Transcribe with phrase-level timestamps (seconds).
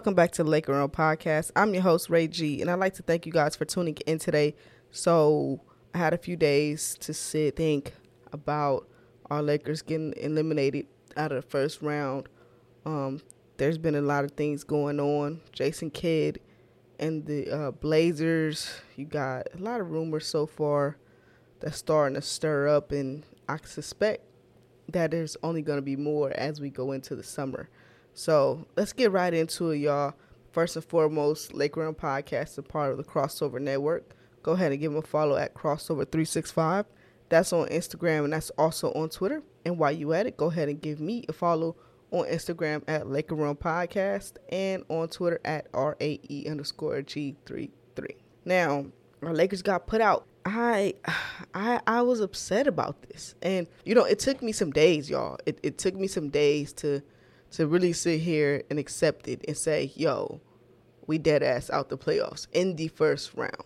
[0.00, 1.50] welcome back to Laker Room Podcast.
[1.54, 4.18] I'm your host, Ray G, and I'd like to thank you guys for tuning in
[4.18, 4.54] today.
[4.90, 5.60] So,
[5.92, 7.92] I had a few days to sit, think
[8.32, 8.88] about
[9.30, 10.86] our Lakers getting eliminated
[11.18, 12.30] out of the first round.
[12.86, 13.20] Um,
[13.58, 15.42] there's been a lot of things going on.
[15.52, 16.40] Jason Kidd
[16.98, 20.96] and the uh, Blazers, you got a lot of rumors so far
[21.60, 24.24] that's starting to stir up, and I suspect
[24.88, 27.68] that there's only going to be more as we go into the summer.
[28.14, 30.14] So let's get right into it, y'all.
[30.52, 34.14] First and foremost, Lake Podcast is part of the Crossover Network.
[34.42, 36.86] Go ahead and give them a follow at Crossover365.
[37.28, 39.42] That's on Instagram and that's also on Twitter.
[39.64, 41.76] And while you at it, go ahead and give me a follow
[42.10, 47.70] on Instagram at Room Podcast and on Twitter at RAE underscore G33.
[48.44, 48.86] Now,
[49.22, 50.26] our Lakers got put out.
[50.44, 50.94] I
[51.54, 53.34] I I was upset about this.
[53.42, 55.38] And you know, it took me some days, y'all.
[55.46, 57.02] It it took me some days to
[57.52, 60.40] to really sit here and accept it and say, yo,
[61.06, 63.64] we dead ass out the playoffs in the first round.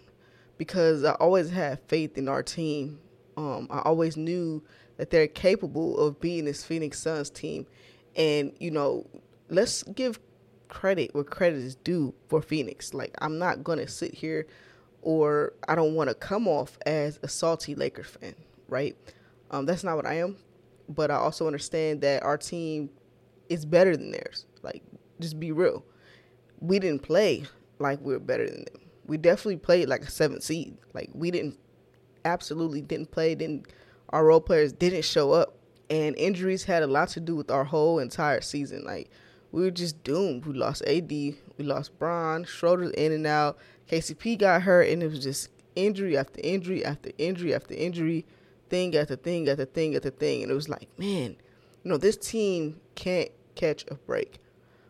[0.56, 3.00] Because I always had faith in our team.
[3.36, 4.62] Um, I always knew
[4.96, 7.66] that they're capable of being this Phoenix Suns team.
[8.16, 9.06] And, you know,
[9.48, 10.20] let's give
[10.68, 12.94] credit where credit is due for Phoenix.
[12.94, 14.46] Like, I'm not going to sit here
[15.02, 18.34] or I don't want to come off as a salty Lakers fan,
[18.68, 18.96] right?
[19.50, 20.36] Um, that's not what I am.
[20.88, 22.90] But I also understand that our team
[23.48, 24.46] is better than theirs.
[24.62, 24.82] Like,
[25.20, 25.84] just be real.
[26.60, 27.44] We didn't play
[27.78, 28.82] like we were better than them.
[29.06, 30.76] We definitely played like a seventh seed.
[30.94, 31.58] Like we didn't,
[32.24, 33.34] absolutely didn't play.
[33.34, 33.66] Didn't
[34.10, 35.58] our role players didn't show up,
[35.90, 38.84] and injuries had a lot to do with our whole entire season.
[38.84, 39.10] Like
[39.52, 40.46] we were just doomed.
[40.46, 43.58] We lost AD, we lost Bron, Schroeder's in and out.
[43.90, 48.24] KCP got hurt, and it was just injury after injury after injury after injury,
[48.70, 51.36] thing after thing after thing after thing, and it was like, man,
[51.82, 54.38] you know, this team can't catch a break.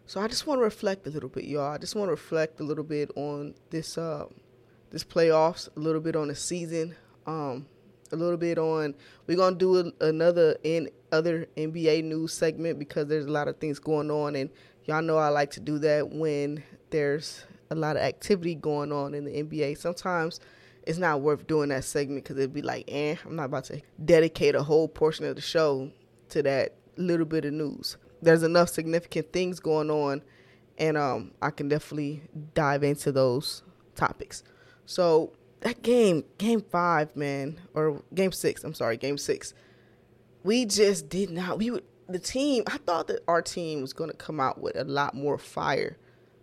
[0.06, 1.72] So I just want to reflect a little bit, y'all.
[1.72, 4.26] I just want to reflect a little bit on this uh,
[4.90, 6.94] this playoffs, a little bit on the season,
[7.26, 7.66] um,
[8.12, 8.94] a little bit on.
[9.26, 13.58] We're gonna do a, another in other NBA news segment because there's a lot of
[13.58, 14.50] things going on, and
[14.84, 19.14] y'all know I like to do that when there's a lot of activity going on
[19.14, 19.78] in the NBA.
[19.78, 20.38] Sometimes
[20.86, 23.80] it's not worth doing that segment because it'd be like, eh, I'm not about to
[24.04, 25.90] dedicate a whole portion of the show
[26.28, 27.96] to that little bit of news.
[28.22, 30.22] There's enough significant things going on,
[30.78, 32.22] and um, I can definitely
[32.54, 33.62] dive into those
[33.94, 34.42] topics.
[34.86, 38.64] So that game, game five, man, or game six.
[38.64, 39.54] I'm sorry, game six.
[40.42, 41.58] We just did not.
[41.58, 42.64] We would the team.
[42.66, 45.96] I thought that our team was going to come out with a lot more fire.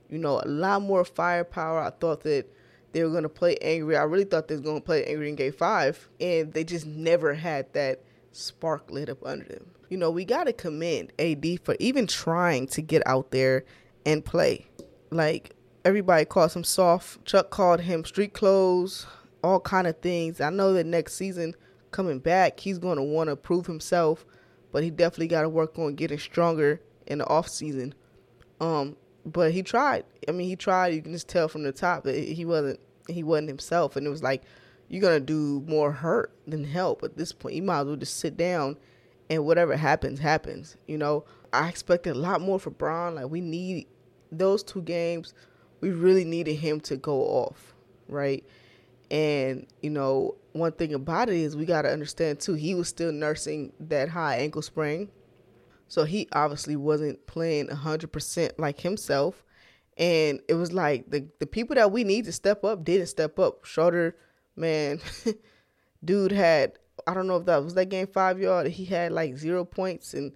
[0.09, 1.79] You know, a lot more firepower.
[1.79, 2.45] I thought that
[2.91, 3.95] they were going to play angry.
[3.95, 6.85] I really thought they was going to play angry in game five, and they just
[6.85, 8.01] never had that
[8.31, 12.65] spark lit up under them you know, we got to commend AD for even trying
[12.67, 13.65] to get out there
[14.05, 14.65] and play.
[15.11, 15.53] Like
[15.83, 17.25] everybody calls him soft.
[17.25, 19.05] Chuck called him street clothes,
[19.43, 20.39] all kind of things.
[20.39, 21.55] I know that next season
[21.91, 24.25] coming back, he's going to want to prove himself,
[24.71, 27.93] but he definitely got to work on getting stronger in the off season.
[28.61, 30.05] Um, but he tried.
[30.25, 30.93] I mean, he tried.
[30.93, 34.09] You can just tell from the top that he wasn't he wasn't himself, and it
[34.09, 34.43] was like
[34.91, 37.55] you're gonna do more hurt than help at this point.
[37.55, 38.75] You might as well just sit down
[39.29, 40.75] and whatever happens, happens.
[40.85, 43.15] You know, I expected a lot more for Bron.
[43.15, 43.87] Like we need
[44.33, 45.33] those two games.
[45.79, 47.73] We really needed him to go off,
[48.09, 48.43] right?
[49.09, 52.55] And you know, one thing about it is we got to understand too.
[52.55, 55.07] He was still nursing that high ankle sprain,
[55.87, 59.45] so he obviously wasn't playing hundred percent like himself.
[59.95, 63.39] And it was like the the people that we need to step up didn't step
[63.39, 63.63] up.
[63.63, 64.17] Schroeder,
[64.55, 64.99] man,
[66.03, 66.73] dude had
[67.07, 68.67] I don't know if that was that game five yard.
[68.67, 70.33] He had like zero points and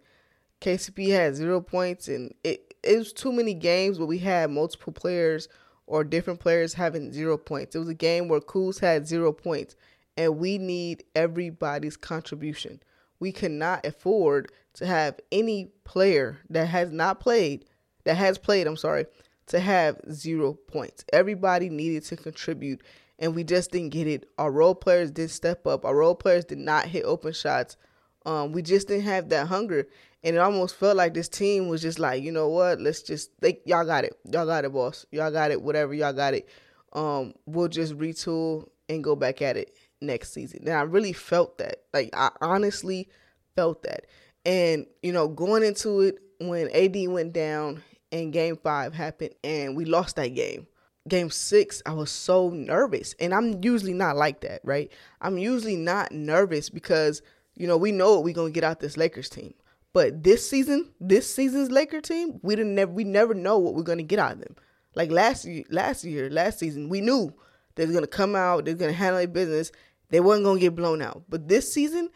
[0.62, 4.94] KCP had zero points and it it was too many games where we had multiple
[4.94, 5.48] players
[5.88, 7.76] or different players having zero points.
[7.76, 9.76] It was a game where Kuz had zero points
[10.18, 12.82] and we need everybody's contribution.
[13.20, 17.66] We cannot afford to have any player that has not played,
[18.04, 19.06] that has played, I'm sorry,
[19.48, 21.06] to have zero points.
[21.14, 22.82] Everybody needed to contribute
[23.20, 24.30] and we just didn't get it.
[24.38, 25.86] Our role players did step up.
[25.86, 27.78] Our role players did not hit open shots.
[28.26, 29.88] Um, we just didn't have that hunger,
[30.24, 32.82] and it almost felt like this team was just like, you know what?
[32.82, 36.14] Let's just they, y'all got it, y'all got it, boss, y'all got it, whatever, y'all
[36.14, 36.50] got it.
[36.94, 40.62] Um, we'll just retool and go back at it next season.
[40.66, 43.10] And I really felt that, like I honestly
[43.56, 44.08] felt that,
[44.44, 49.78] and you know, going into it when AD went down and Game Five happened, and
[49.78, 50.66] we lost that game
[51.08, 53.16] game six, I was so nervous.
[53.20, 54.92] And I'm usually not like that, right?
[55.22, 57.22] I'm usually not nervous because,
[57.56, 59.54] you know, we know what we're to get out this Lakers team.
[59.96, 63.84] But this season, this season's Laker team, we didn't never we never know what we're
[63.84, 64.58] gonna get out of them.
[64.94, 67.34] Like last year, last year, last season, we knew
[67.76, 69.72] they're gonna come out, they're gonna handle their business,
[70.10, 71.24] they wasn't gonna get blown out.
[71.30, 72.10] But this season,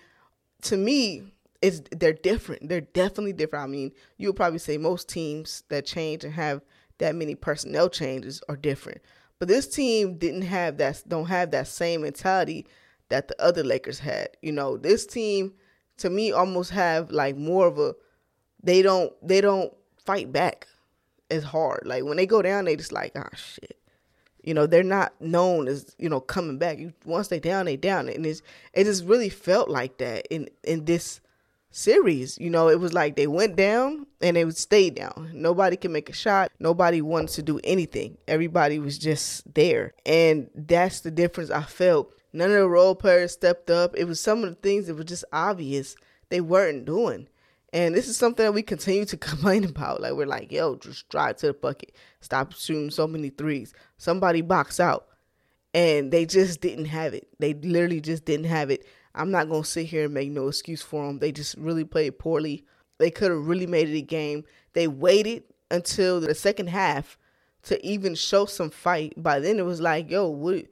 [0.64, 1.32] to me,
[1.62, 2.68] it's they're different.
[2.68, 3.64] They're definitely different.
[3.64, 6.62] I mean, you'll probably say most teams that change and have
[7.00, 9.02] that many personnel changes are different.
[9.40, 12.68] But this team didn't have that don't have that same mentality
[13.10, 14.30] that the other Lakers had.
[14.42, 15.54] You know, this team
[15.98, 17.96] to me almost have like more of a
[18.62, 19.74] they don't they don't
[20.06, 20.68] fight back
[21.32, 21.84] as hard.
[21.86, 23.78] Like when they go down, they just like, ah shit.
[24.44, 26.80] You know, they're not known as, you know, coming back.
[26.80, 28.08] You, once they down, they down.
[28.08, 28.42] And it's
[28.74, 31.22] it just really felt like that in in this
[31.72, 32.38] series.
[32.38, 35.32] You know, it was like they went down and they would stay down.
[35.34, 36.52] Nobody can make a shot.
[36.60, 38.18] Nobody wanted to do anything.
[38.28, 39.94] Everybody was just there.
[40.06, 42.14] And that's the difference I felt.
[42.34, 43.96] None of the role players stepped up.
[43.98, 45.96] It was some of the things that were just obvious
[46.30, 47.28] they weren't doing.
[47.72, 50.02] And this is something that we continue to complain about.
[50.02, 51.96] Like we're like, yo, just drive to the bucket.
[52.22, 53.74] Stop shooting so many threes.
[53.98, 55.08] Somebody box out.
[55.74, 57.28] And they just didn't have it.
[57.38, 58.86] They literally just didn't have it.
[59.16, 61.20] I'm not gonna sit here and make no excuse for them.
[61.20, 62.66] They just really played poorly.
[62.98, 64.44] They could have really made it a game.
[64.74, 67.18] They waited until the second half
[67.64, 69.14] to even show some fight.
[69.18, 70.66] By then it was like, yo, what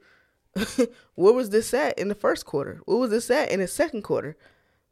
[1.14, 2.80] where was this at in the first quarter?
[2.84, 4.36] Where was this at in the second quarter?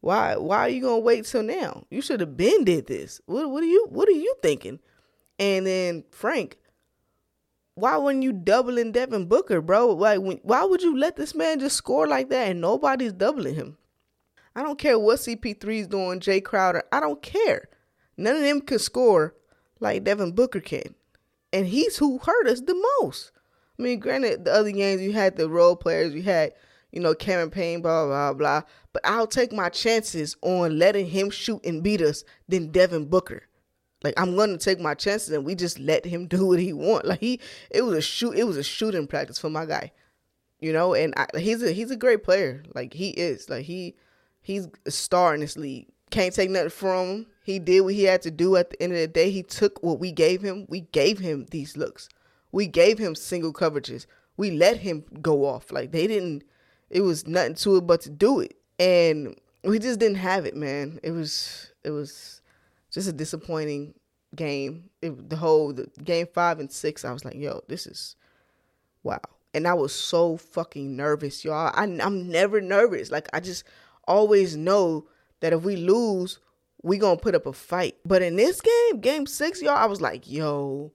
[0.01, 1.85] Why why are you gonna wait till now?
[1.91, 3.21] You should have been did this.
[3.27, 4.81] What what are you what are you thinking?
[5.39, 6.59] And then Frank,
[7.77, 9.89] why weren't you doubling Devin Booker, bro?
[9.89, 13.55] Like, when, why would you let this man just score like that and nobody's doubling
[13.55, 13.77] him?
[14.57, 16.85] I don't care what CP3 is doing, Jae Crowder.
[16.91, 17.69] I don't care.
[18.17, 19.35] None of them can score
[19.79, 20.95] like Devin Booker can.
[21.53, 23.31] And he's who hurt us the most.
[23.79, 26.55] I mean, granted, the other games you had the role players, you had,
[26.93, 28.63] you know, Cameron Payne, blah, blah, blah.
[28.95, 33.43] But I'll take my chances on letting him shoot and beat us than Devin Booker.
[34.07, 37.07] Like I'm gonna take my chances, and we just let him do what he want.
[37.07, 39.91] Like he, it was a shoot, it was a shooting practice for my guy,
[40.61, 40.95] you know.
[40.95, 42.63] And I, he's a he's a great player.
[42.73, 43.51] Like he is.
[43.51, 43.97] Like he,
[44.43, 45.89] he's a star in this league.
[46.11, 47.27] Can't take nothing from him.
[47.43, 48.55] He did what he had to do.
[48.55, 50.67] At the end of the day, he took what we gave him.
[50.69, 52.09] We gave him these looks.
[52.53, 54.07] We gave him single coverages.
[54.37, 55.73] We let him go off.
[55.73, 56.45] Like they didn't.
[56.91, 60.55] It was nothing to it but to do it, and we just didn't have it,
[60.55, 61.01] man.
[61.03, 62.41] It was it was
[62.97, 63.93] just a disappointing
[64.35, 64.89] game.
[65.03, 68.17] It, the whole the game five and six, I was like, yo, this is
[69.03, 69.21] wow.
[69.53, 71.71] And I was so fucking nervous, y'all.
[71.75, 73.11] I, I'm never nervous.
[73.11, 73.65] Like I just
[74.09, 75.09] always know
[75.41, 76.39] that if we lose,
[76.83, 77.97] we gonna put up a fight.
[78.07, 80.91] But in this game, game six, y'all, I was like, yo,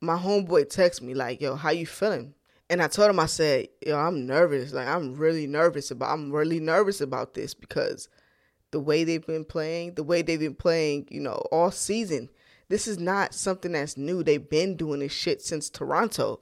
[0.00, 2.34] my homeboy texted me like, yo, how you feeling?
[2.68, 4.72] And I told him, I said, yo, I'm nervous.
[4.72, 6.12] Like I'm really nervous about.
[6.12, 8.08] I'm really nervous about this because
[8.74, 12.28] the way they've been playing, the way they've been playing, you know, all season.
[12.68, 14.24] This is not something that's new.
[14.24, 16.40] They've been doing this shit since Toronto.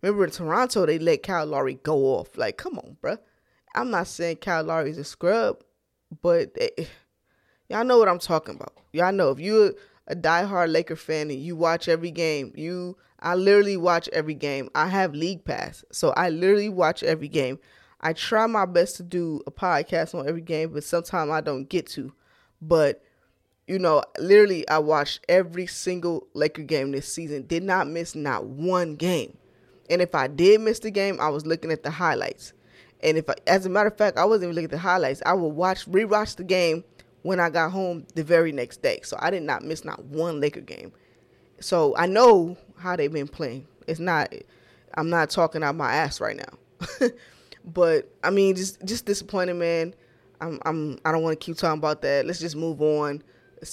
[0.00, 2.38] Remember in Toronto, they let Kyle Lowry go off.
[2.38, 3.18] Like, come on, bruh.
[3.74, 5.64] I'm not saying Kyle Lowry's a scrub,
[6.22, 6.70] but they,
[7.68, 8.74] y'all know what I'm talking about.
[8.92, 9.72] Y'all know if you're
[10.06, 14.70] a diehard Laker fan and you watch every game, you I literally watch every game.
[14.76, 17.58] I have League Pass, so I literally watch every game.
[18.04, 21.68] I try my best to do a podcast on every game, but sometimes I don't
[21.68, 22.12] get to.
[22.60, 23.02] But
[23.66, 27.46] you know, literally, I watched every single Laker game this season.
[27.46, 29.38] Did not miss not one game.
[29.88, 32.52] And if I did miss the game, I was looking at the highlights.
[33.02, 35.22] And if, I, as a matter of fact, I wasn't even looking at the highlights.
[35.24, 36.84] I would watch, rewatch the game
[37.22, 39.00] when I got home the very next day.
[39.02, 40.92] So I did not miss not one Laker game.
[41.60, 43.66] So I know how they've been playing.
[43.86, 44.32] It's not,
[44.94, 46.88] I'm not talking out my ass right now.
[47.64, 49.94] But I mean, just just disappointed, man.
[50.40, 52.26] I'm I'm I don't want to keep talking about that.
[52.26, 53.22] Let's just move on.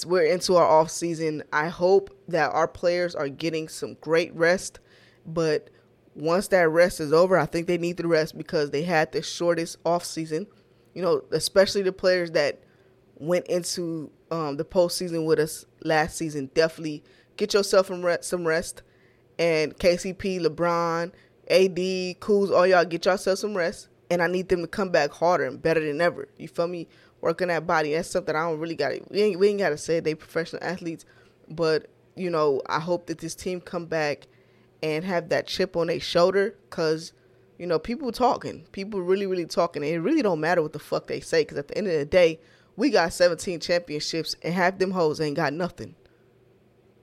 [0.06, 1.42] We're into our off season.
[1.52, 4.78] I hope that our players are getting some great rest,
[5.26, 5.68] but
[6.14, 9.22] once that rest is over, I think they need the rest because they had the
[9.22, 10.46] shortest off season.
[10.94, 12.62] You know, especially the players that
[13.16, 16.50] went into um, the postseason with us last season.
[16.54, 17.02] Definitely
[17.36, 18.82] get yourself some rest, some rest.
[19.38, 21.12] And KCP, LeBron,
[21.52, 23.88] AD, Kuz, all y'all get yourself some rest.
[24.10, 26.28] And I need them to come back harder and better than ever.
[26.38, 26.88] You feel me?
[27.20, 27.92] Working that body.
[27.92, 30.64] That's something I don't really got we ain't, we ain't got to say they professional
[30.64, 31.04] athletes.
[31.48, 34.26] But, you know, I hope that this team come back
[34.82, 37.12] and have that chip on their shoulder because,
[37.58, 38.66] you know, people talking.
[38.72, 39.84] People really, really talking.
[39.84, 41.92] And it really don't matter what the fuck they say because at the end of
[41.92, 42.40] the day,
[42.76, 45.94] we got 17 championships and half them hoes ain't got nothing.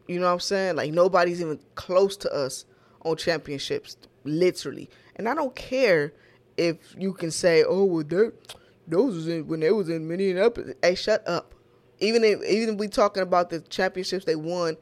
[0.08, 0.76] You know what I'm saying?
[0.76, 2.66] Like nobody's even close to us
[3.06, 3.96] on championships
[4.30, 4.90] literally.
[5.16, 6.14] And I don't care
[6.58, 8.04] if you can say, "Oh, well,
[8.88, 11.54] those was in, when they was in Minneapolis." Hey, shut up.
[12.00, 14.78] even if even if we talking about the championships they won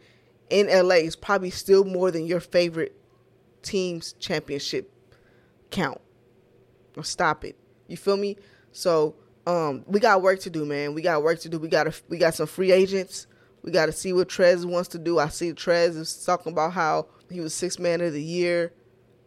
[0.50, 2.96] in LA, it's probably still more than your favorite
[3.62, 4.92] team's championship
[5.72, 6.01] count.
[7.01, 7.56] Stop it.
[7.88, 8.38] You feel me?
[8.72, 10.94] So um, we got work to do, man.
[10.94, 11.60] We got work to do.
[11.60, 13.27] We got to, we got some free agents.
[13.62, 15.20] We got to see what Trez wants to do.
[15.20, 18.74] I see Trez is talking about how he was six man of the year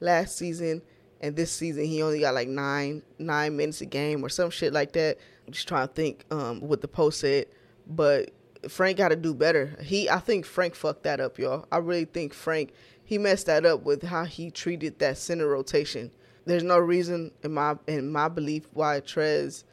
[0.01, 0.83] last season,
[1.21, 4.73] and this season he only got like nine nine minutes a game or some shit
[4.73, 5.19] like that.
[5.47, 7.47] I'm just trying to think um, what the post said,
[7.87, 8.31] but
[8.69, 9.77] Frank got to do better.
[9.83, 11.67] He, I think Frank fucked that up, y'all.
[11.73, 12.73] I really think Frank
[13.11, 16.13] he messed that up with how he treated that center rotation.
[16.45, 19.65] There's no reason in my in my belief why Trez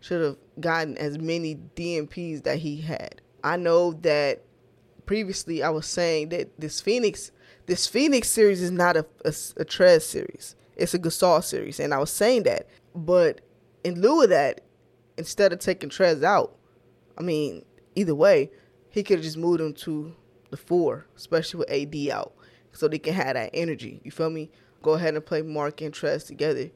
[0.00, 3.20] should have gotten as many DNPs that he had.
[3.44, 4.42] I know that
[5.04, 7.30] previously I was saying that this Phoenix
[7.68, 10.56] this Phoenix series is not a, a, a Trez series.
[10.74, 12.66] It's a Gasol series, and I was saying that.
[12.94, 13.42] But
[13.84, 14.62] in lieu of that,
[15.18, 16.56] instead of taking Trez out,
[17.18, 18.50] I mean, either way,
[18.88, 20.14] he could have just moved him to
[20.50, 22.32] the four, especially with AD out,
[22.72, 24.00] so they can have that energy.
[24.02, 24.50] You feel me?
[24.82, 26.70] Go ahead and play Marc and Trez together.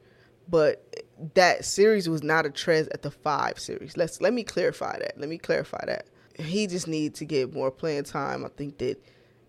[0.47, 3.97] But that series was not a Trez at the five series.
[3.97, 5.17] Let's let me clarify that.
[5.17, 6.05] Let me clarify that.
[6.37, 8.45] He just needs to get more playing time.
[8.45, 9.01] I think that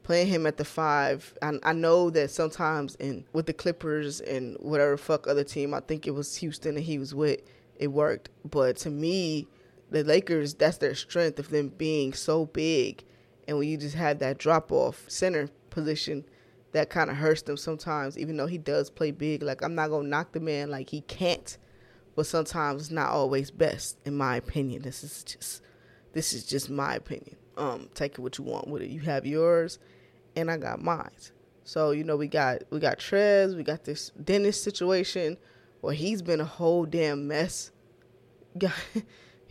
[0.05, 1.35] playing him at the five.
[1.43, 5.81] I, I know that sometimes in with the Clippers and whatever fuck other team, I
[5.81, 7.41] think it was Houston and he was with,
[7.77, 8.29] it worked.
[8.49, 9.49] But to me,
[9.91, 13.05] the Lakers, that's their strength of them being so big,
[13.47, 16.25] and when you just have that drop off center position,
[16.73, 18.19] that kind of hurts them sometimes.
[18.19, 21.03] Even though he does play big, like I'm not gonna knock the man like he
[21.03, 21.57] can't,
[22.17, 24.83] but sometimes it's not always best, in my opinion.
[24.83, 25.63] This is just
[26.13, 27.37] this is just my opinion.
[27.57, 28.91] Um, take it what you want with it.
[28.91, 29.79] You have yours,
[30.37, 31.11] and I got mine.
[31.65, 35.37] So you know we got we got Trez, we got this Dennis situation
[35.81, 37.71] where he's been a whole damn mess.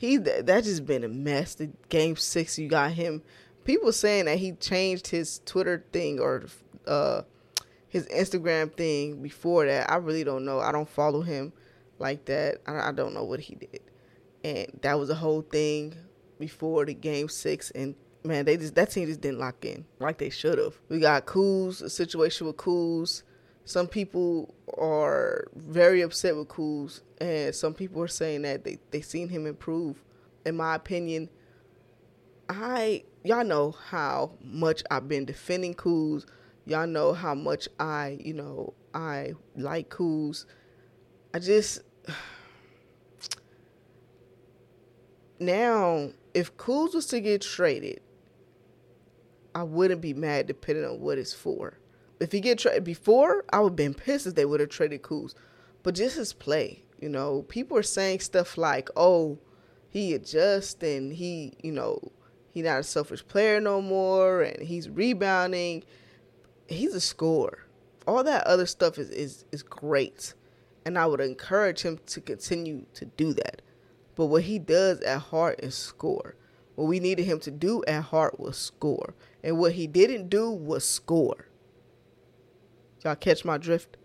[0.04, 1.56] He that just been a mess.
[1.56, 3.22] The game six, you got him.
[3.64, 6.44] People saying that he changed his Twitter thing or
[6.86, 7.22] uh
[7.88, 9.90] his Instagram thing before that.
[9.90, 10.60] I really don't know.
[10.60, 11.54] I don't follow him
[12.00, 12.58] like that.
[12.68, 13.80] I, I don't know what he did,
[14.44, 15.96] and that was a whole thing
[16.38, 20.18] before the game six and man, they just that team just didn't lock in like
[20.18, 20.80] they should have.
[20.90, 23.24] We got Kuz, a situation with Kuz.
[23.66, 29.02] Some people are very upset with Kuz, and some people are saying that they they
[29.02, 30.04] seen him improve.
[30.46, 31.30] In my opinion,
[32.50, 36.26] I y'all know how much I've been defending Kuz.
[36.66, 40.46] Y'all know how much I you know I like Kuz.
[41.34, 41.82] I just
[45.40, 48.02] now if Kuz was to get traded,
[49.56, 51.80] I wouldn't be mad depending on what it's for.
[52.20, 55.02] If he get traded before, I would have been pissed if they would have traded
[55.02, 55.34] Kuz.
[55.84, 59.40] But just his play, you know, people are saying stuff like, "Oh,
[59.90, 62.00] he adjusts and he, you know,
[62.54, 65.84] he not a selfish player no more, and he's rebounding.
[66.68, 67.66] He's a scorer.
[68.08, 70.34] All that other stuff is is is great,
[70.86, 73.62] and I would encourage him to continue to do that.
[74.16, 76.36] But what he does at heart is score.
[76.76, 79.16] What we needed him to do at heart was score.
[79.44, 81.48] And what he didn't do was score.
[83.04, 83.98] Y'all catch my drift?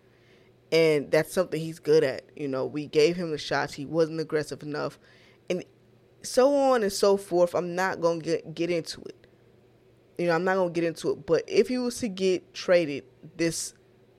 [0.73, 2.25] And that's something he's good at.
[2.37, 3.75] You know, we gave him the shots.
[3.75, 4.99] He wasn't aggressive enough.
[5.49, 5.65] And
[6.23, 7.55] so on and so forth.
[7.55, 9.27] I'm not going to get, into it.
[10.19, 11.27] You know, I'm not going to get into it.
[11.27, 13.05] But if he was to get traded
[13.37, 13.75] this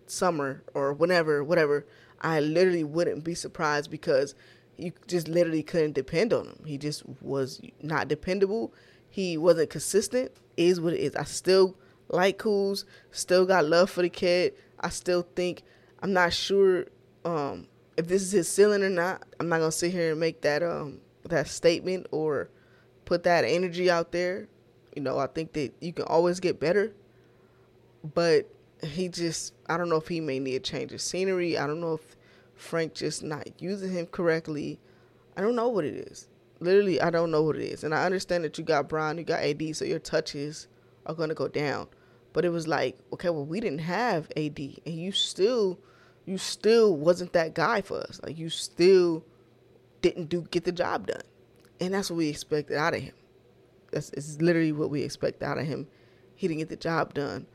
[0.08, 1.86] summer or whenever, whatever,
[2.22, 4.34] I literally wouldn't be surprised because
[4.78, 6.64] you just literally couldn't depend on him.
[6.66, 8.74] He just was not dependable.
[9.10, 10.32] He wasn't consistent.
[10.58, 11.16] Is what it is.
[11.16, 11.76] I still
[12.10, 12.84] like Kuz.
[13.12, 14.54] Still got love for the kid.
[14.80, 15.64] I still think
[16.02, 16.86] I'm not sure
[17.26, 19.24] um, if this is his ceiling or not.
[19.40, 22.50] I'm not gonna sit here and make that um, that statement or
[23.06, 24.48] put that energy out there.
[24.96, 26.94] You know, I think that you can always get better,
[28.14, 28.50] but
[28.84, 31.58] he just I don't know if he may need a change of scenery.
[31.58, 32.16] I don't know if
[32.56, 34.80] Frank just not using him correctly.
[35.38, 36.28] I don't know what it is.
[36.60, 37.84] Literally, I don't know what it is.
[37.84, 40.68] And I understand that you got Bron, you got AD, so your touches
[41.06, 41.88] are to go down.
[42.34, 45.80] But it was like, okay, well, we didn't have AD, and you still,
[46.26, 48.20] you still wasn't that guy for us.
[48.24, 49.24] Like you still
[50.02, 51.24] didn't do get the job done,
[51.80, 53.14] and that's what we expected out of him.
[53.92, 55.88] That's it's literally what we expect out of him.
[56.36, 57.48] He didn't get the job done.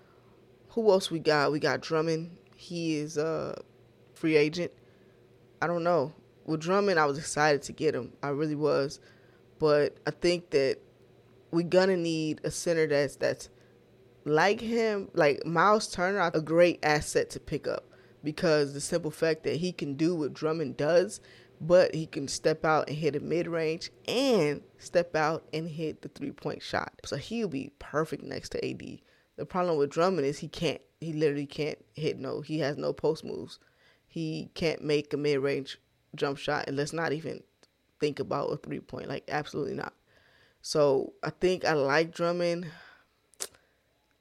[0.71, 1.53] Who else we got?
[1.53, 2.37] We got Drummond.
[2.57, 3.63] He is a
[4.15, 4.73] free agent.
[5.63, 6.13] I don't know.
[6.45, 8.13] With Drummond, I was excited to get him.
[8.23, 9.01] I really was,
[9.59, 10.79] but I think that
[11.51, 13.49] we're gonna need a center that's that's
[14.25, 17.85] like him, like Myles Turner, a great asset to pick up
[18.23, 21.21] because the simple fact that he can do what Drummond does,
[21.61, 26.03] but he can step out and hit a mid range and step out and hit
[26.03, 26.93] the three point shot.
[27.05, 29.01] So he'll be perfect next to AD.
[29.37, 30.81] The problem with Drummond is he can't.
[31.01, 32.41] He literally can't hit no.
[32.41, 33.59] He has no post moves.
[34.07, 35.79] He can't make a mid range
[36.17, 37.43] jump shot, and let's not even
[38.01, 39.09] think about a three point.
[39.09, 39.95] Like absolutely not.
[40.63, 42.67] So I think I like Drummond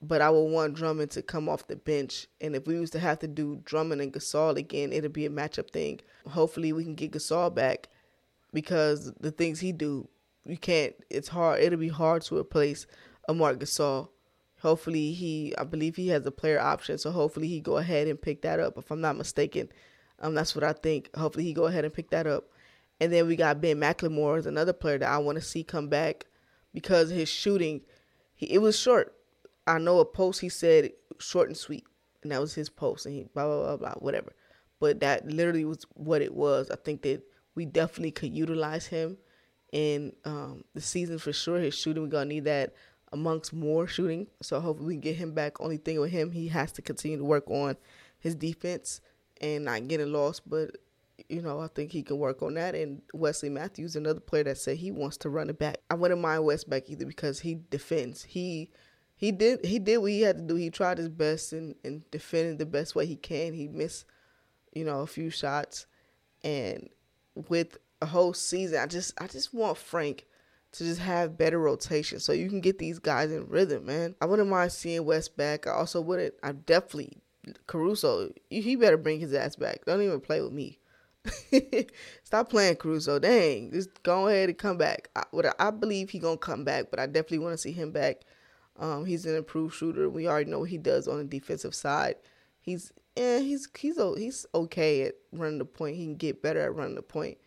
[0.06, 2.28] but I would want Drummond to come off the bench.
[2.42, 5.30] And if we used to have to do Drummond and Gasol again, it'd be a
[5.30, 6.02] matchup thing.
[6.28, 7.88] Hopefully, we can get Gasol back
[8.52, 10.08] because the things he do,
[10.46, 10.94] you can't.
[11.10, 11.62] It's hard.
[11.62, 12.86] It'll be hard to replace
[13.30, 14.10] a Marc Gasol.
[14.62, 15.56] Hopefully, he.
[15.58, 18.60] I believe he has a player option, so hopefully he go ahead and pick that
[18.60, 18.78] up.
[18.78, 19.70] If I'm not mistaken,
[20.20, 21.10] um, that's what I think.
[21.16, 22.46] Hopefully, he go ahead and pick that up.
[23.00, 25.90] And then we got Ben McLemore as another player that I want to see come
[25.90, 26.26] back
[26.74, 27.82] because his shooting,
[28.36, 29.16] he, it was short
[29.66, 31.86] I know a post he said short and sweet,
[32.22, 34.34] and that was his post, and he blah blah blah blah whatever.
[34.80, 36.70] But that literally was what it was.
[36.70, 37.22] I think that
[37.56, 39.18] we definitely could utilize him
[39.72, 41.60] in um, the season for sure.
[41.60, 42.74] His shooting, we're gonna need that
[43.14, 44.28] amongst more shooting.
[44.42, 45.62] So hopefully we can get him back.
[45.62, 47.78] Only thing with him, he has to continue to work on
[48.20, 49.00] his defense
[49.44, 50.50] and not getting lost.
[50.50, 50.78] But
[51.30, 52.74] you know, I think he can work on that.
[52.74, 55.78] And Wesley Matthews, another player that said he wants to run it back.
[55.90, 58.24] I wouldn't mind West back either because he defends.
[58.24, 58.72] He
[59.16, 60.56] he did he did what he had to do.
[60.56, 63.54] He tried his best and, and defended the best way he can.
[63.54, 64.06] He missed,
[64.74, 65.86] you know, a few shots.
[66.44, 66.90] And
[67.48, 70.26] with a whole season, I just I just want Frank
[70.74, 74.16] to just have better rotation so you can get these guys in rhythm, man.
[74.20, 75.68] I wouldn't mind seeing West back.
[75.68, 77.22] I also wouldn't I definitely
[77.68, 79.86] Caruso, he better bring his ass back.
[79.86, 80.80] Don't even play with me.
[82.24, 83.20] Stop playing Caruso.
[83.20, 85.10] Dang, just go ahead and come back.
[85.16, 85.24] I,
[85.60, 88.24] I believe he gonna come back, but I definitely want to see him back
[88.80, 90.10] um, he's an improved shooter.
[90.10, 92.16] We already know what he does on the defensive side.
[92.60, 95.98] He's yeah, he's he's he's okay at running the point.
[95.98, 97.38] He can get better at running the point.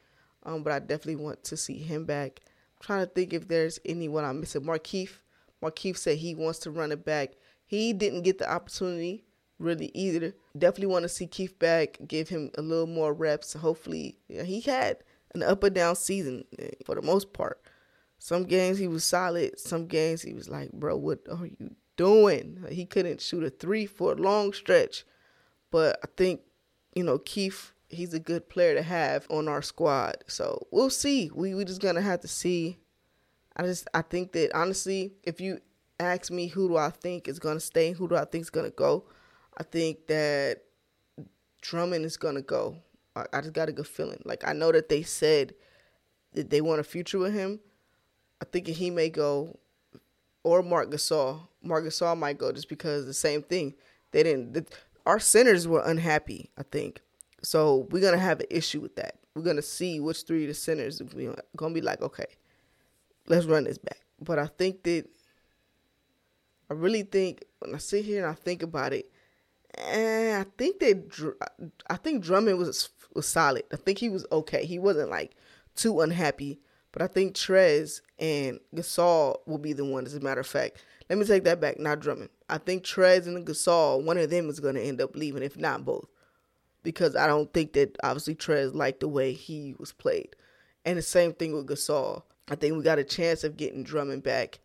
[0.45, 2.41] Um, but I definitely want to see him back.
[2.45, 4.63] I'm trying to think if there's anyone I'm missing.
[4.63, 5.19] Markieff.
[5.63, 7.33] Markieff said he wants to run it back.
[7.67, 9.25] He didn't get the opportunity
[9.59, 10.35] really either.
[10.57, 13.55] Definitely want to see Keith back, give him a little more reps.
[13.55, 14.99] Hopefully, he had
[15.35, 17.61] an up and down season eh, for the most part.
[18.19, 19.59] Some games he was solid.
[19.59, 22.65] Some games he was like, bro, what are you doing?
[22.71, 25.05] He couldn't shoot a three for a long stretch.
[25.71, 26.41] But I think,
[26.95, 30.25] you know, Keith, he's a good player to have on our squad.
[30.27, 31.31] So we'll see.
[31.35, 32.79] We we just gonna have to see.
[33.57, 35.61] I just I think that honestly, if you
[35.99, 38.71] ask me who do I think is gonna stay, who do I think is gonna
[38.71, 39.05] go,
[39.57, 40.63] I think that
[41.61, 42.77] Drummond is gonna go.
[43.15, 44.23] I, I just got a good feeling.
[44.25, 45.55] Like I know that they said
[46.35, 47.61] that they want a future with him.
[48.41, 49.59] I think he may go,
[50.45, 51.41] or Marc Gasol.
[51.63, 53.75] Marc Gasol might go just because the same thing.
[54.13, 54.53] They didn't.
[54.53, 54.67] The,
[55.07, 56.51] our centers were unhappy.
[56.59, 57.01] I think
[57.43, 57.89] so.
[57.91, 59.17] We're gonna have an issue with that.
[59.35, 62.03] We're gonna see which three of the centers we're gonna be like.
[62.03, 62.27] Okay,
[63.27, 64.01] let's run this back.
[64.21, 65.07] But I think that
[66.71, 69.11] I really think when I sit here and I think about it,
[69.79, 71.35] and I think that
[71.89, 73.65] I think Drummond was was solid.
[73.73, 74.65] I think he was okay.
[74.65, 75.35] He wasn't like
[75.75, 76.61] too unhappy
[76.97, 80.83] but I think Trez and Gasol will be the one, as a matter of fact.
[81.11, 82.31] Let me take that back, not Drummond.
[82.49, 85.59] I think Trez and Gasol, one of them is going to end up leaving, if
[85.59, 86.09] not both.
[86.83, 90.35] Because I don't think that, obviously, Trez liked the way he was played.
[90.87, 92.23] And the same thing with Gasol.
[92.49, 94.61] I think we got a chance of getting Drummond back.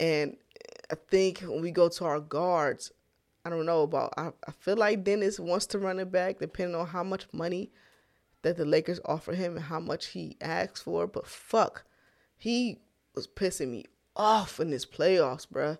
[0.00, 0.36] And
[0.90, 2.90] I think when we go to our guards,
[3.44, 4.14] I don't know about.
[4.16, 7.70] I, I feel like Dennis wants to run it back, depending on how much money
[8.42, 11.06] that the Lakers offer him and how much he asks for.
[11.06, 11.84] But fuck,
[12.36, 12.80] he
[13.14, 13.84] was pissing me
[14.16, 15.78] off in this playoffs, bruh.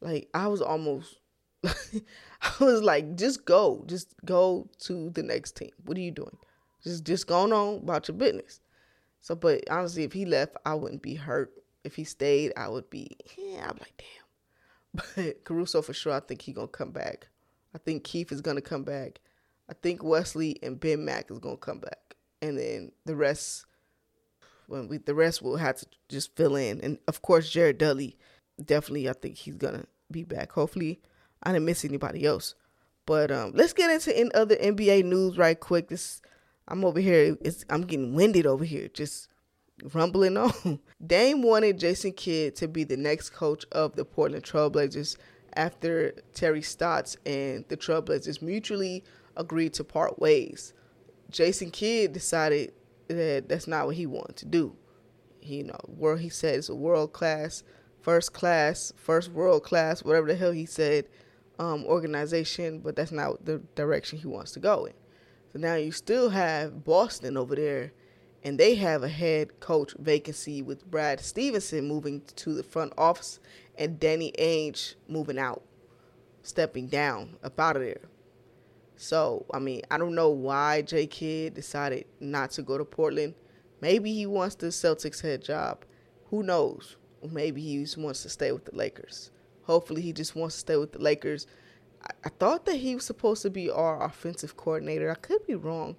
[0.00, 1.16] Like I was almost,
[1.64, 5.70] I was like, just go, just go to the next team.
[5.84, 6.36] What are you doing?
[6.82, 8.60] Just just going on about your business.
[9.20, 11.52] So, but honestly, if he left, I wouldn't be hurt.
[11.82, 14.25] If he stayed, I would be, yeah, I'm like, damn.
[15.16, 17.28] But Caruso for sure, I think he gonna come back.
[17.74, 19.20] I think Keith is gonna come back.
[19.68, 23.66] I think Wesley and Ben Mack is gonna come back, and then the rest,
[24.66, 26.80] when we the rest will have to just fill in.
[26.80, 28.16] And of course, Jared Dudley,
[28.64, 30.52] definitely, I think he's gonna be back.
[30.52, 31.00] Hopefully,
[31.42, 32.54] I didn't miss anybody else.
[33.06, 35.88] But um, let's get into in other NBA news right quick.
[35.88, 36.20] This
[36.68, 37.36] I'm over here.
[37.70, 38.88] I'm getting winded over here.
[38.88, 39.28] Just
[39.92, 40.80] rumbling on.
[41.04, 45.16] Dame wanted Jason Kidd to be the next coach of the Portland Trailblazers
[45.54, 49.04] after Terry Stotts and the Trailblazers mutually
[49.36, 50.72] agreed to part ways.
[51.30, 52.72] Jason Kidd decided
[53.08, 54.76] that that's not what he wanted to do.
[55.40, 57.62] He, you know, where he said it's a world class,
[58.00, 61.06] first class, first world class, whatever the hell he said,
[61.58, 64.92] um, organization, but that's not the direction he wants to go in.
[65.52, 67.92] So now you still have Boston over there
[68.46, 73.40] and they have a head coach vacancy with Brad Stevenson moving to the front office
[73.76, 75.64] and Danny Ainge moving out,
[76.44, 78.02] stepping down, up out of there.
[78.94, 83.34] So, I mean, I don't know why J Kidd decided not to go to Portland.
[83.80, 85.84] Maybe he wants the Celtics head job.
[86.30, 86.94] Who knows?
[87.28, 89.32] Maybe he just wants to stay with the Lakers.
[89.64, 91.48] Hopefully, he just wants to stay with the Lakers.
[92.00, 95.10] I, I thought that he was supposed to be our offensive coordinator.
[95.10, 95.96] I could be wrong,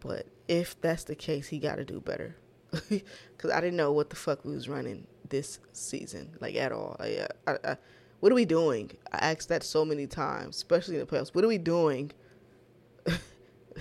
[0.00, 2.36] but if that's the case, he got to do better.
[2.90, 6.96] Because I didn't know what the fuck we was running this season, like at all.
[6.98, 7.76] I, I, I,
[8.18, 8.90] what are we doing?
[9.12, 11.32] I asked that so many times, especially in the playoffs.
[11.34, 12.10] What are we doing?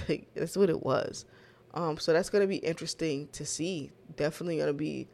[0.08, 1.26] like, that's what it was.
[1.74, 3.92] Um, so that's gonna be interesting to see.
[4.16, 5.08] Definitely gonna be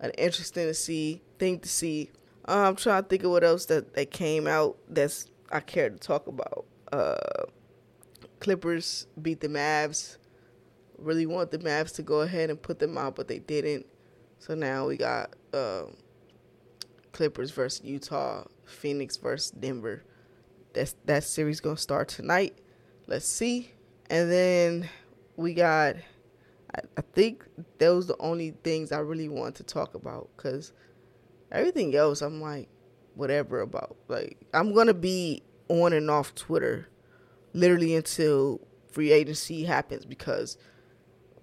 [0.00, 2.10] an interesting to see thing to see.
[2.46, 5.90] Uh, I'm trying to think of what else that, that came out that's I care
[5.90, 6.66] to talk about.
[6.92, 7.46] Uh,
[8.40, 10.18] Clippers beat the Mavs.
[10.98, 13.86] Really want the Mavs to go ahead and put them out, but they didn't.
[14.38, 15.84] So now we got uh,
[17.12, 20.04] Clippers versus Utah, Phoenix versus Denver.
[20.72, 22.58] That's that series gonna start tonight.
[23.06, 23.72] Let's see,
[24.10, 24.88] and then
[25.36, 25.96] we got.
[26.74, 27.44] I, I think
[27.78, 30.72] those the only things I really want to talk about because
[31.50, 32.68] everything else I'm like
[33.14, 33.96] whatever about.
[34.08, 36.88] Like I'm gonna be on and off Twitter
[37.52, 40.56] literally until free agency happens because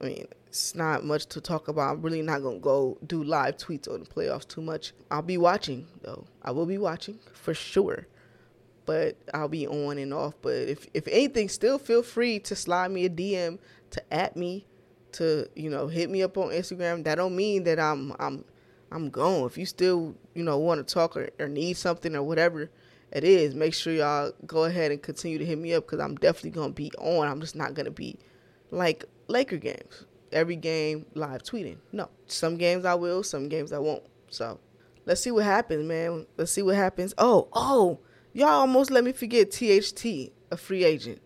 [0.02, 1.96] I mean it's not much to talk about.
[1.96, 4.94] I'm really not gonna go do live tweets on the playoffs too much.
[5.12, 6.26] I'll be watching though.
[6.42, 8.08] I will be watching for sure.
[8.86, 10.36] But I'll be on and off.
[10.42, 13.60] But if if anything, still feel free to slide me a DM
[13.92, 14.66] to at me,
[15.14, 17.04] to you know hit me up on Instagram.
[17.04, 18.46] That don't mean that I'm I'm
[18.94, 19.46] I'm gone.
[19.46, 22.70] If you still you know want to talk or, or need something or whatever
[23.12, 26.16] it is, make sure y'all go ahead and continue to hit me up because I'm
[26.16, 27.28] definitely gonna be on.
[27.28, 28.18] I'm just not gonna be
[28.72, 31.78] like Laker games every game live tweeting.
[31.92, 34.04] No, some games I will, some games I won't.
[34.30, 34.60] So
[35.06, 36.28] let's see what happens, man.
[36.38, 37.14] Let's see what happens.
[37.18, 38.00] Oh, oh,
[38.34, 40.06] y'all almost let me forget THT,
[40.52, 41.22] a free agent.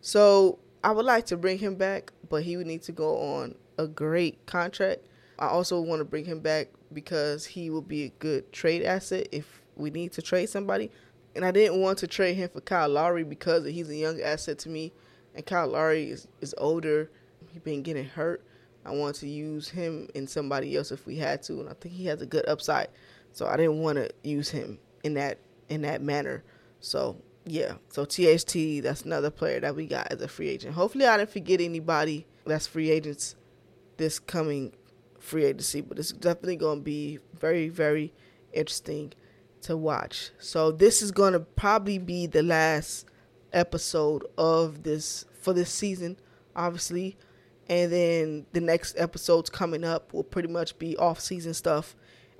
[0.00, 3.54] So I would like to bring him back, but he would need to go on
[3.78, 5.06] a great contract.
[5.38, 9.28] I also want to bring him back because he will be a good trade asset
[9.30, 10.90] if we need to trade somebody.
[11.36, 14.58] And I didn't want to trade him for Kyle Lowry because he's a young asset
[14.60, 14.92] to me.
[15.36, 17.10] And Kyle Lowry is, is older.
[17.58, 18.44] He's been getting hurt.
[18.84, 21.92] I want to use him and somebody else if we had to, and I think
[21.92, 22.86] he has a good upside.
[23.32, 26.44] So I didn't want to use him in that in that manner.
[26.78, 30.74] So yeah, so THT that's another player that we got as a free agent.
[30.74, 33.34] Hopefully I didn't forget anybody that's free agents
[33.96, 34.72] this coming
[35.18, 38.14] free agency, but it's definitely going to be very very
[38.52, 39.12] interesting
[39.62, 40.30] to watch.
[40.38, 43.06] So this is going to probably be the last
[43.52, 46.18] episode of this for this season,
[46.54, 47.16] obviously
[47.68, 51.94] and then the next episodes coming up will pretty much be off season stuff.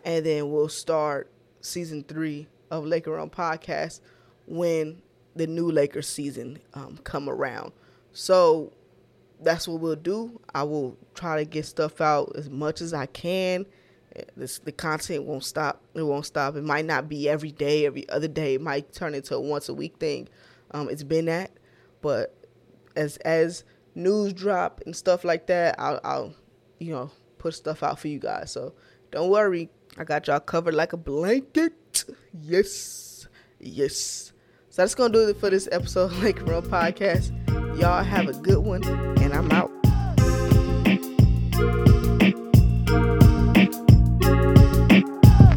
[0.04, 4.00] And then we'll start season three of laker run podcast
[4.46, 5.02] when
[5.34, 7.72] the new lakers season um, come around.
[8.12, 8.72] So
[9.40, 10.40] that's what we'll do.
[10.54, 13.66] I will try to get stuff out as much as i can.
[14.36, 16.56] This, the content won't stop it won't stop.
[16.56, 18.54] It might not be every day every other day.
[18.54, 20.28] It might turn into a once a week thing
[20.72, 21.50] um, it's been that.
[22.00, 22.34] But
[22.96, 26.34] as as news drop and stuff like that, I'll, I'll,
[26.78, 28.52] you know, put stuff out for you guys.
[28.52, 28.74] So
[29.10, 32.04] don't worry, I got y'all covered like a blanket.
[32.40, 33.26] Yes,
[33.58, 34.32] yes.
[34.70, 37.32] So that's gonna do it for this episode Lake Run Podcast.
[37.78, 38.84] Y'all have a good one,
[39.20, 39.67] and I'm out.